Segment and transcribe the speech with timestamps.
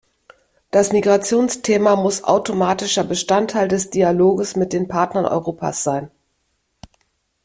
[0.71, 6.09] Das Migrationsthema muss automatischer Bestandteil des Dialoges mit den Partnern Europas sein.